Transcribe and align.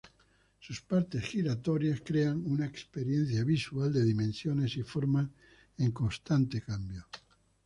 Sus 0.59 0.81
partes 0.81 1.21
giratorias 1.31 2.01
crean 2.03 2.41
una 2.47 2.65
experiencia 2.65 3.43
visual 3.43 3.93
de 3.93 4.03
dimensiones 4.03 4.75
y 4.77 4.81
formas 4.81 5.29
en 5.77 5.91
constante 5.91 6.59
cambio. 6.61 7.05